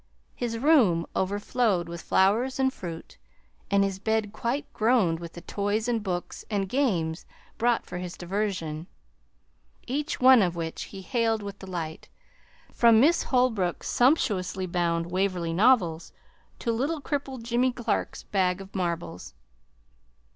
[0.35, 3.19] His room overflowed with flowers and fruit,
[3.69, 7.27] and his bed quite groaned with the toys and books and games
[7.59, 8.87] brought for his diversion,
[9.85, 12.09] each one of which he hailed with delight,
[12.73, 16.13] from Miss Holbrook's sumptuously bound "Waverley Novels"
[16.57, 19.35] to little crippled Jimmy Clark's bag of marbles.